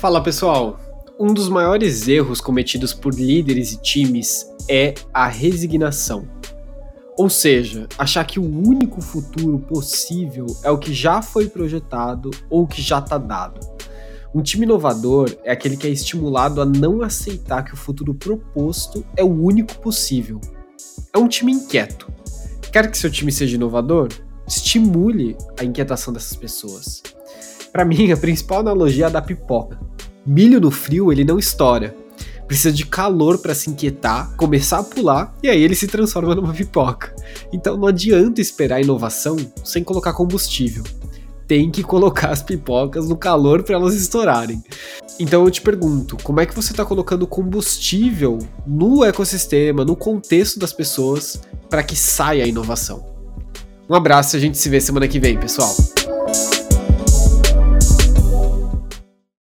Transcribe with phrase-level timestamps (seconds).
[0.00, 0.78] Fala pessoal!
[1.18, 6.28] Um dos maiores erros cometidos por líderes e times é a resignação.
[7.16, 12.64] Ou seja, achar que o único futuro possível é o que já foi projetado ou
[12.64, 13.58] que já está dado.
[14.32, 19.04] Um time inovador é aquele que é estimulado a não aceitar que o futuro proposto
[19.16, 20.40] é o único possível.
[21.12, 22.08] É um time inquieto.
[22.70, 24.10] Quer que seu time seja inovador?
[24.46, 27.02] Estimule a inquietação dessas pessoas.
[27.72, 29.78] Para mim, a principal analogia é a da pipoca.
[30.26, 31.94] Milho no frio, ele não estoura.
[32.46, 36.54] Precisa de calor para se inquietar, começar a pular e aí ele se transforma numa
[36.54, 37.14] pipoca.
[37.52, 40.82] Então não adianta esperar inovação sem colocar combustível.
[41.46, 44.62] Tem que colocar as pipocas no calor para elas estourarem.
[45.20, 50.58] Então eu te pergunto, como é que você está colocando combustível no ecossistema, no contexto
[50.58, 53.04] das pessoas, para que saia a inovação?
[53.90, 55.74] Um abraço e a gente se vê semana que vem, pessoal.